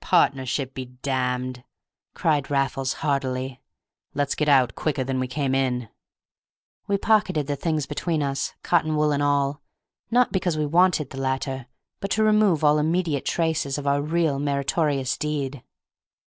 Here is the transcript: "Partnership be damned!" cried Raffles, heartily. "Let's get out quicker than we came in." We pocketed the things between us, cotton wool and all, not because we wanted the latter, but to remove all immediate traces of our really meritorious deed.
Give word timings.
"Partnership 0.00 0.72
be 0.72 0.86
damned!" 0.86 1.62
cried 2.14 2.50
Raffles, 2.50 2.94
heartily. 3.04 3.60
"Let's 4.14 4.34
get 4.34 4.48
out 4.48 4.74
quicker 4.74 5.04
than 5.04 5.20
we 5.20 5.26
came 5.26 5.54
in." 5.54 5.90
We 6.86 6.96
pocketed 6.96 7.48
the 7.48 7.54
things 7.56 7.84
between 7.84 8.22
us, 8.22 8.54
cotton 8.62 8.96
wool 8.96 9.12
and 9.12 9.22
all, 9.22 9.60
not 10.10 10.32
because 10.32 10.56
we 10.56 10.64
wanted 10.64 11.10
the 11.10 11.20
latter, 11.20 11.66
but 12.00 12.10
to 12.12 12.24
remove 12.24 12.64
all 12.64 12.78
immediate 12.78 13.26
traces 13.26 13.76
of 13.76 13.86
our 13.86 14.00
really 14.00 14.40
meritorious 14.42 15.18
deed. 15.18 15.62